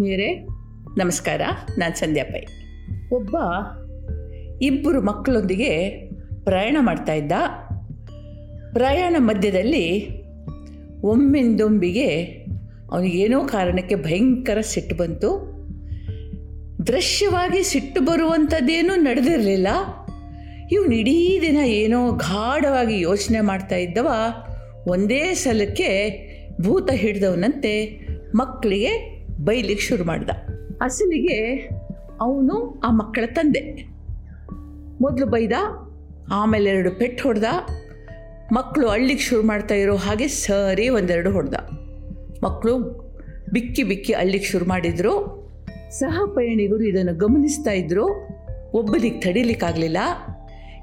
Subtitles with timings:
[0.00, 0.34] ಆತ್ಮೀಯರೇ,
[0.98, 1.40] ನಮಸ್ಕಾರ.
[1.78, 2.40] ನಾನು ಸಂಧ್ಯಾ ಪೈ.
[3.12, 3.36] ಒಬ್ಬ
[4.62, 5.88] ಇಬ್ಬರು ಮಕ್ಕಳೊಂದಿಗೆ
[6.44, 7.32] ಪ್ರಯಾಣ ಮಾಡ್ತಾ ಇದ್ದ.
[8.72, 10.08] ಪ್ರಯಾಣ ಮಧ್ಯದಲ್ಲಿ
[11.00, 12.22] ಒಮ್ಮಿಂದೊಂಬಿಗೆ
[12.92, 15.28] ಅವನಿಗೇನೋ ಕಾರಣಕ್ಕೆ ಭಯಂಕರ ಸಿಟ್ಟು ಬಂತು.
[16.86, 19.68] ದೃಶ್ಯವಾಗಿ ಸಿಟ್ಟು ಬರುವಂಥದ್ದೇನೂ ನಡೆದಿರಲಿಲ್ಲ.
[20.72, 24.08] ಇವನು ಇಡೀ ದಿನ ಏನೋ ಗಾಢವಾಗಿ ಯೋಚನೆ ಮಾಡ್ತಾ ಇದ್ದವ.
[24.86, 26.20] ಒಂದೇ ಸಲಕ್ಕೆ
[26.60, 28.00] ಭೂತ ಹಿಡಿದವನಂತೆ
[28.34, 29.09] ಮಕ್ಕಳಿಗೆ
[29.44, 30.30] ಬೈಲಿಕ್ಕೆ ಶುರು ಮಾಡ್ದ.
[30.80, 31.68] ಅಸಲಿಗೆ
[32.20, 33.88] ಅವನು ಆ ಮಕ್ಕಳ ತಂದೆ.
[35.00, 35.52] ಮೊದಲು ಬೈದ,
[36.30, 37.44] ಆಮೇಲೆ ಎರಡು ಪೆಟ್ಟು ಹೊಡೆದ
[38.52, 41.54] ಮಕ್ಕಳು ಅಳ್ಳಿಗೆ ಶುರು ಮಾಡ್ತಾ ಇರೋ ಹಾಗೆ ಸರಿ ಒಂದೆರಡು ಹೊಡೆದ.
[42.44, 42.78] ಮಕ್ಕಳು
[43.52, 45.40] ಬಿಕ್ಕಿ ಬಿಕ್ಕಿ ಅಳ್ಳಿಗೆ ಶುರು ಮಾಡಿದರು.
[45.90, 48.28] ಸಹ ಪಯಣಿಗರು ಇದನ್ನು ಗಮನಿಸ್ತಾ ಇದ್ದರು
[48.72, 49.96] ಒಬ್ಬನಿಗೆ ತಡಿಲಿಕ್ಕಾಗಲಿಲ್ಲ.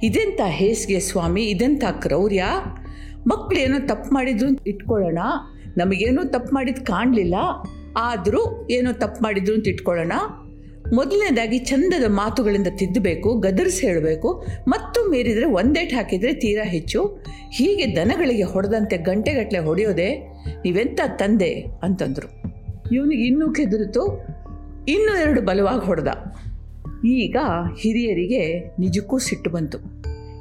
[0.04, 2.44] ಇದೆಂಥ ಹೇಸಿಗೆ ಸ್ವಾಮಿ ಇದೆಂಥ ಕ್ರೌರ್ಯ?
[3.28, 5.20] ಮಕ್ಕಳು ಏನೋ ತಪ್ಪು ಮಾಡಿದ್ರು ಇಟ್ಕೊಳ್ಳೋಣ.
[5.78, 7.36] ನಮಗೇನೋ ತಪ್ಪು ಮಾಡಿದ್ದು ಕಾಣಲಿಲ್ಲ.
[7.98, 10.12] ಆದರೂ ಏನೋ ತಪ್ಪು ಮಾಡಿದ್ರು ಅಂತ ಇಟ್ಕೊಳ್ಳೋಣ.
[10.94, 14.46] ಮೊದಲನೇದಾಗಿ ಚಂದದ ಮಾತುಗಳಿಂದ ತಿದ್ದಬೇಕು, ಗದರಿಸಿ ಹೇಳಬೇಕು.
[14.68, 17.24] ಮತ್ತು ಮೀರಿದರೆ ಒಂದೇಟ್ ಹಾಕಿದರೆ ತೀರಾ ಹೆಚ್ಚು.
[17.52, 20.16] ಹೀಗೆ ದನಗಳಿಗೆ ಹೊಡೆದಂತೆ ಗಂಟೆಗಟ್ಟಲೆ ಹೊಡೆಯೋದೆ
[20.64, 22.48] ನೀವೆಂಥ ತಂದೆ ಅಂತಂದರು.
[22.92, 24.28] ಇವನಿಗೆ ಇನ್ನೂ ಕೆದರಿತು,
[24.88, 26.08] ಇನ್ನೂ ಎರಡು ಬಲವಾಗಿ ಹೊಡೆದ.
[27.06, 27.36] ಈಗ
[27.80, 29.78] ಹಿರಿಯರಿಗೆ ನಿಜಕ್ಕೂ ಸಿಟ್ಟು ಬಂತು.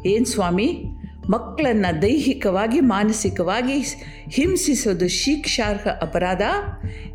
[0.09, 0.83] ಏನು ಸ್ವಾಮಿ?
[1.31, 3.73] ಮಕ್ಕಳನ್ನು ದೈಹಿಕವಾಗಿ, ಮಾನಸಿಕವಾಗಿ
[4.31, 6.43] ಹಿಂಸಿಸೋದು ಶಿಕ್ಷಾರ್ಹ ಅಪರಾಧ.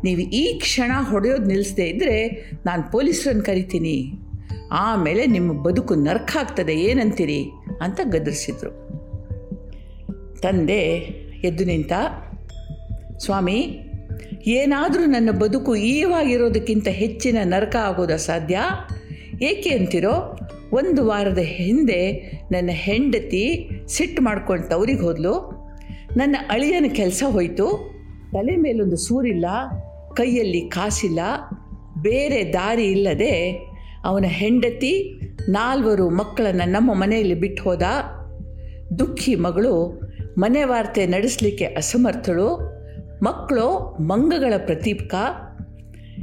[0.04, 2.28] ನೀವು ಈ ಕ್ಷಣ ಹೊಡೆಯೋದು ನಿಲ್ಲಿಸದೇ ಇದ್ದರೆ
[2.66, 4.12] ನಾನು ಪೊಲೀಸರನ್ನು ಕರಿತೀನಿ.
[4.72, 7.44] ಆಮೇಲೆ ನಿಮ್ಮ ಬದುಕು ನರ್ಕ ಆಗ್ತದೆ, ಏನಂತೀರಿ?
[7.80, 8.70] ಅಂತ ಗದರಿಸಿದ್ರು.
[10.40, 10.82] ತಂದೆ
[11.44, 11.92] ಎದ್ದು ನಿಂತ,
[13.18, 13.78] ಸ್ವಾಮಿ,
[14.46, 18.58] ಏನಾದರೂ ನನ್ನ ಬದುಕು ಈವಾಗಿರೋದಕ್ಕಿಂತ ಹೆಚ್ಚಿನ ನರಕ ಆಗೋದು ಅಸಾಧ್ಯ
[19.42, 20.38] ಏಕೆ ಅಂತಿರೋ?
[20.72, 22.12] ಒಂದು ವಾರದ ಹಿಂದೆ
[22.52, 25.62] ನನ್ನ ಹೆಂಡತಿ ಸಿಟ್ಟು ಮಾಡ್ಕೊಂಡು ತವ್ರಿಗೆ ಹೋದ್ಲು.
[26.16, 27.92] ನನ್ನ ಅಳಿಯನ ಕೆಲಸ ಹೋಯಿತು.
[28.32, 29.46] ತಲೆ ಮೇಲೊಂದು ಸೂರಿಲ್ಲ,
[30.16, 31.20] ಕೈಯಲ್ಲಿ ಕಾಸಿಲ್ಲ,
[32.02, 33.66] ಬೇರೆ ದಾರಿ ಇಲ್ಲದೆ
[34.04, 37.82] ಅವನ ಹೆಂಡತಿ ನಾಲ್ವರು ಮಕ್ಕಳನ್ನು ನಮ್ಮ ಮನೆಯಲ್ಲಿ ಬಿಟ್ಟು ಹೋದ.
[38.98, 40.00] ದುಃಖಿ ಮಗಳು
[40.38, 42.72] ಮನೆ ವಾರ್ತೆ ನಡೆಸಲಿಕ್ಕೆ ಅಸಮರ್ಥಳು.
[43.22, 45.14] ಮಕ್ಕಳು ಮಂಗಗಳ ಪ್ರತೀಕ.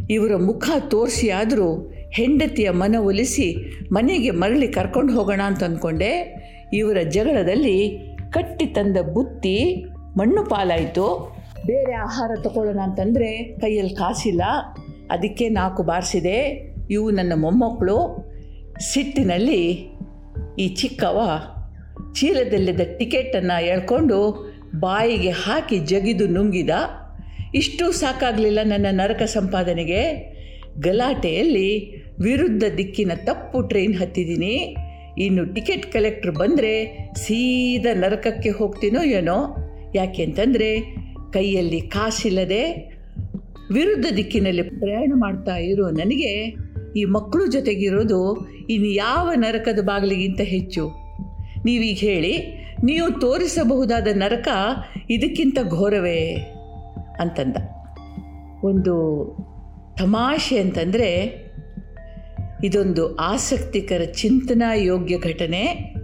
[0.09, 3.55] ಇವರ ಮುಖ ತೋರಿಸಿ ಆದರೂ ಹೆಂಡತಿಯ ಮನವೊಲಿಸಿ
[3.91, 6.39] ಮನೆಗೆ ಮರಳಿ ಕರ್ಕೊಂಡು ಹೋಗೋಣ ಅಂತ ಅಂದ್ಕೊಂಡೆ.
[6.73, 7.99] ಇವರ ಜಗಳದಲ್ಲಿ
[8.31, 9.85] ಕಟ್ಟಿ ತಂದ ಬುತ್ತಿ
[10.17, 11.35] ಮಣ್ಣು ಪಾಲಾಯಿತು.
[11.65, 14.41] ಬೇರೆ ಆಹಾರ ತಗೊಳ್ಳೋಣ ಅಂತಂದರೆ ಕೈಯಲ್ಲಿ ಕಾಸಿಲ್ಲ.
[15.11, 16.69] ಅದಕ್ಕೆ ನಾಲ್ಕು ಬಾರಿಸಿದೆ.
[16.91, 18.29] ಇವು ನನ್ನ ಮೊಮ್ಮಕ್ಕಳು.
[18.79, 19.89] ಸಿಟ್ಟಿನಲ್ಲಿ
[20.59, 21.39] ಈ ಚಿಕ್ಕವ
[22.13, 24.49] ಚೀಲದಲ್ಲಿದ್ದ ಟಿಕೆಟನ್ನು ಎಳ್ಕೊಂಡು
[24.79, 26.69] ಬಾಯಿಗೆ ಹಾಕಿ ಜಗಿದು ನುಂಗಿದ.
[27.55, 30.38] ಇಷ್ಟು ಸಾಕಾಗಲಿಲ್ಲ ನನ್ನ ನರಕ ಸಂಪಾದನೆಗೆ.
[30.79, 34.75] ಗಲಾಟೆಯಲ್ಲಿ ವಿರುದ್ಧ ದಿಕ್ಕಿನ ತಪ್ಪು ಟ್ರೈನ್ ಹತ್ತಿದ್ದೀನಿ
[35.17, 39.55] ಇನ್ನು ಟಿಕೆಟ್ ಕಲೆಕ್ಟ್ರ್ ಬಂದರೆ ಸೀದಾ ನರಕಕ್ಕೆ ಹೋಗ್ತೀನೋ ಏನೋ.
[39.95, 40.81] ಯಾಕೆ ಅಂತಂದರೆ
[41.33, 42.91] ಕೈಯಲ್ಲಿ ಕಾಸಿಲ್ಲದೆ
[43.73, 46.55] ವಿರುದ್ಧ ದಿಕ್ಕಿನಲ್ಲಿ ಪ್ರಯಾಣ ಮಾಡ್ತಾ ಇರೋ ನನಗೆ
[46.95, 50.89] ಈ ಮಕ್ಕಳು ಜೊತೆಗಿರೋದು ಇನ್ನು ಯಾವ ನರಕದ ಬಾಗಿಲಿಗಿಂತ ಹೆಚ್ಚು?
[51.65, 52.37] ನೀವೀಗ ಹೇಳಿ,
[52.83, 54.47] ನೀವು ತೋರಿಸಬಹುದಾದ ನರಕ
[55.09, 56.19] ಇದಕ್ಕಿಂತ ಘೋರವೇ?
[57.19, 57.57] ಅಂತಂದ.
[58.63, 58.95] ಒಂದು
[59.99, 61.11] ತಮಾಷೆ ಅಂತಂದರೆ,
[62.63, 65.95] ಇದೊಂದು ಆಸಕ್ತಿಕರ ಚಿಂತನಾ ಯೋಗ್ಯ ಘಟನೆ.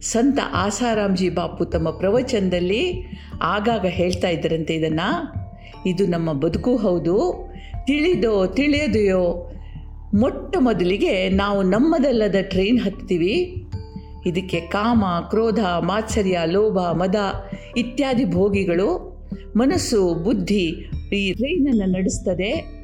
[0.00, 3.04] ಸಂತ ಆಸಾರಾಮ್ಜಿ ಬಾಪು ತಮ್ಮ ಪ್ರವಚನದಲ್ಲಿ
[3.42, 5.34] ಆಗಾಗ ಹೇಳ್ತಾ ಇದ್ದರಂತೆ ಇದನ್ನು.
[5.86, 7.46] ಇದು ನಮ್ಮ ಬದುಕು ಹೌದು.
[7.86, 9.52] ತಿಳಿದೋ ತಿಳಿಯದೆಯೋ,
[10.14, 13.64] ಮೊಟ್ಟ ಮೊದಲಿಗೆ ನಾವು ನಮ್ಮದಲ್ಲದ ಟ್ರೈನ್ ಹತ್ತೀವಿ
[14.26, 17.14] ಇದಕ್ಕೆ ಕಾಮ, ಕ್ರೋಧ, ಮಾತ್ಸರ್ಯ, ಲೋಭ, ಮದ
[17.76, 19.16] ಇತ್ಯಾದಿ ಭೋಗಿಗಳು,
[19.56, 22.76] ಮನಸ್ಸು, ಬುದ್ಧಿ ಈ ಟ್ರೈನನ್ನು ನಡೆಸ್ತದೆ.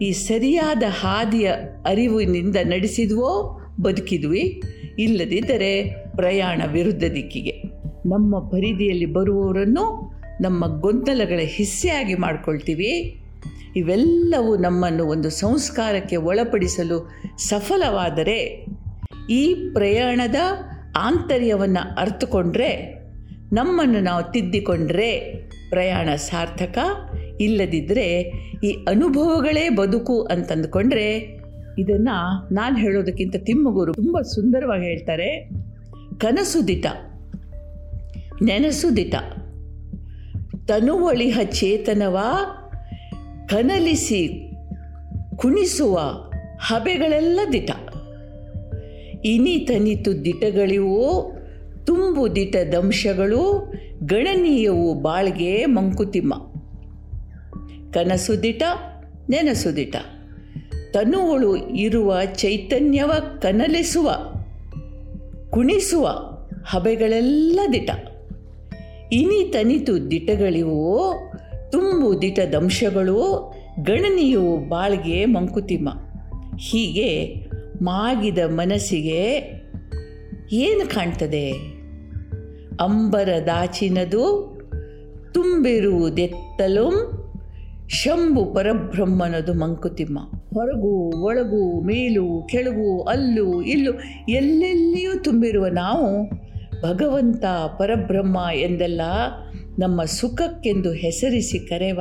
[0.00, 1.52] ಈ ಸರಿಯಾದ ಹಾದಿಯ
[1.86, 4.62] ಅರಿವಿನಿಂದ ನಡೆಸಿದ್ವೋ ಬದುಕಿದ್ವಿ.
[4.98, 7.62] ಇಲ್ಲದಿದ್ದರೆ ಪ್ರಯಾಣ ವಿರುದ್ಧ ದಿಕ್ಕಿಗೆ.
[8.08, 13.22] ನಮ್ಮ ಪರಿಧಿಯಲ್ಲಿ ಬರುವವರನ್ನು ನಮ್ಮ ಗೊಂದಲಗಳ ಹಿಸ್ಸೆಯಾಗಿ ಮಾಡಿಕೊಳ್ತೀವಿ.
[13.76, 18.66] ಇವೆಲ್ಲವೂ ನಮ್ಮನ್ನು ಒಂದು ಸಂಸ್ಕಾರಕ್ಕೆ ಒಳಪಡಿಸಲು ಸಫಲವಾದರೆ
[19.30, 20.34] ಈ ಪ್ರಯಾಣದ
[20.96, 22.96] ಆಂತರ್ಯವನ್ನು ಅರ್ಥಕೊಂಡ್ರೆ
[23.52, 25.34] ನಮ್ಮನ್ನು ನಾವು ತಿದ್ದಿಕೊಂಡ್ರೆ
[25.70, 26.78] ಪ್ರಯಾಣ ಸಾರ್ಥಕ
[27.40, 28.20] ಇಲ್ಲದಿದ್ದರೆ
[28.64, 31.36] ಈ ಅನುಭವಗಳೇ ಬದುಕು ಅಂತಂದುಕೊಂಡ್ರೆ
[31.78, 35.48] ಇದನ್ನು ನಾನು ಹೇಳೋದಕ್ಕಿಂತ ತಿಮ್ಮಗೂರು ತುಂಬ ಸುಂದರವಾಗಿ ಹೇಳ್ತಾರೆ.
[36.18, 36.86] ಕನಸು ದಿಟ.
[38.42, 39.14] ನೆನಸು ದಿಟ.
[40.68, 42.18] ತನುವಳಿಹ ಚೇತನವ,
[43.46, 44.50] ಕನಲಿಸಿ
[45.36, 45.98] ಕುಣಿಸುವ
[46.58, 47.70] ಹಬೆಗಳೆಲ್ಲ ದಿಟ.
[49.24, 51.32] ಇನಿ ತನಿತು ದಿಟಗಳಿವು,
[51.86, 53.72] ತುಂಬು ದಿಟ ದಂಶಗಳು
[54.04, 56.55] ಗಣನೀಯವು ಬಾಳ್ಗೆ ಮಂಕುತಿಮ್ಮ.
[57.96, 58.62] ಕನಸು ದಿಟ
[59.30, 59.96] ನೆನಸು ದಿಟ
[60.92, 64.10] ತನುವಳು ಇರುವ ಚೈತನ್ಯವ ಕನಲಿಸುವ,
[65.50, 66.08] ಕುಣಿಸುವ
[66.66, 67.90] ಹಬೆಗಳೆಲ್ಲ ದಿಟ.
[69.12, 71.14] ಇನಿ ತನಿತು ದಿಟಗಳಿವೋ,
[71.72, 73.52] ತುಂಬು ದಿಟ ದಂಶಗಳು
[73.82, 75.88] ಗಣನೀಯು ಬಾಳ್ಗೆ ಮಂಕುತಿಮ್ಮ.
[76.58, 77.34] ಹೀಗೆ
[77.84, 79.40] ಮಾಗಿದ ಮನಸ್ಸಿಗೆ
[80.52, 81.50] ಏನು ಕಾಣ್ತದೆ?
[82.80, 84.56] ಅಂಬರ ದಾಚಿನದು,
[85.32, 87.16] ತುಂಬಿರುವುದೆತ್ತಲು
[87.88, 90.18] ಶಂಭು ಪರಬ್ರಹ್ಮನದು ಮಂಕುತಿಮ್ಮ.
[90.54, 93.92] ಹೊರಗು, ಒಳಗು, ಮೇಲು, ಕೆಳಗು, ಅಲ್ಲು, ಇಲ್ಲು,
[94.28, 96.30] ಎಲ್ಲೆಲ್ಲಿಯೂ ತುಂಬಿರುವ ನಾವು
[96.82, 97.44] ಭಗವಂತ
[97.78, 99.00] ಪರಬ್ರಹ್ಮ ಎಂದೆಲ್ಲ
[99.78, 102.00] ನಮ್ಮ ಸುಖಕ್ಕೆಂದು ಹೆಸರಿಸಿ ಕರೆವ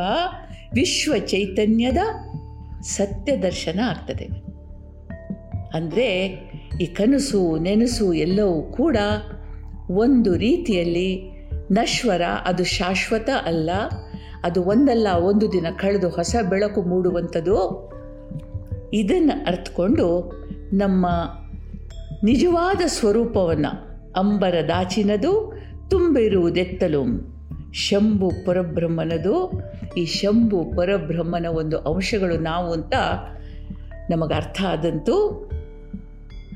[0.74, 1.98] ವಿಶ್ವ ಚೈತನ್ಯದ
[2.82, 4.26] ಸತ್ಯ ದರ್ಶನ ಆಗ್ತದೆ.
[5.78, 6.28] ಅಂದರೆ
[6.82, 8.98] ಈ ಕನಸು, ನೆನಸು ಎಲ್ಲವೂ ಕೂಡ
[9.92, 11.22] ಒಂದು ರೀತಿಯಲ್ಲಿ
[11.72, 13.70] ನಶ್ವರ, ಅದು ಶಾಶ್ವತ ಅಲ್ಲ.
[14.46, 17.90] ಅದು ಒಂದಲ್ಲ, ಒಂದು ದಿನ ಕಳೆದು ಹೊಸ ಬೆಳಕು ಮೂಡುವಂಥದ್ದು.
[18.94, 20.32] ಇದನ್ನು ಅರ್ಥಕೊಂಡು
[20.74, 21.08] ನಮ್ಮ
[22.24, 23.72] ನಿಜವಾದ ಸ್ವರೂಪವನ್ನು
[24.14, 25.54] ಅಂಬರ ದಾಚಿನದು,
[25.90, 27.36] ತುಂಬಿರುವುದೆತ್ತಲು
[27.74, 29.62] ಶಂಭು ಪರಬ್ರಹ್ಮನದು.
[29.98, 32.94] ಈ ಶಂಭು ಪರಬ್ರಹ್ಮನ ಒಂದು ಅಂಶಗಳು ನಾವು ಅಂತ
[34.10, 35.50] ನಮಗೆ ಅರ್ಥ ಆದಂತೂ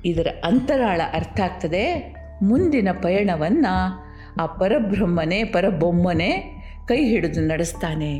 [0.06, 2.16] ಇದರ ಅಂತರಾಳ ಅರ್ಥ ಆಗ್ತದೆ.
[2.44, 4.10] ಮುಂದಿನ ಪಯಣವನ್ನು
[4.42, 6.59] ಆ ಪರಬ್ರಹ್ಮನೇ, ಪರಬೊಮ್ಮನೆ
[6.90, 8.20] ಕೈ ಹಿಡಿದು ನಡೆಸ್ತಾನೆ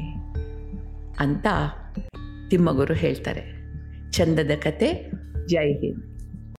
[1.20, 1.48] ಅಂತ
[2.50, 3.42] ತಿಮ್ಮಗುರು ಹೇಳ್ತಾರೆ.
[4.12, 5.12] ಚಂದದ ಕತೆ.
[5.48, 6.09] ಜೈ ಹಿಂದ್.